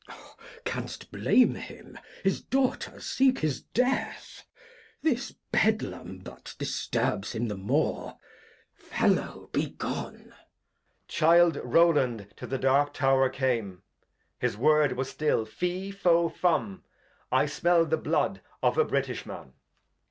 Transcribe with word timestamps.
Glost. 0.07 0.37
Can'st 0.65 1.11
blame 1.11 1.53
him? 1.53 1.99
His 2.23 2.41
Daughters 2.41 3.05
seeks 3.05 3.41
his 3.41 3.61
Death; 3.61 4.47
this 5.03 5.31
Bedlam 5.51 6.21
but 6.23 6.55
disturbs 6.57 7.35
him 7.35 7.49
the 7.49 7.55
more. 7.55 8.17
Fellow, 8.73 9.51
be 9.53 9.67
gone. 9.69 10.33
Edg. 10.33 11.07
Child 11.07 11.57
Rowland 11.63 12.33
to 12.37 12.47
the 12.47 12.57
dark 12.57 12.95
Tow'r 12.95 13.29
came. 13.29 13.83
His 14.39 14.57
Word, 14.57 14.93
was 14.93 15.07
still, 15.07 15.45
Fi, 15.45 15.91
Fo, 15.91 16.29
and 16.29 16.35
Fum, 16.35 16.83
I 17.31 17.45
smell 17.45 17.85
the 17.85 17.95
Blood 17.97 18.41
of 18.63 18.79
a 18.79 18.83
British 18.83 19.27
Man. 19.27 19.53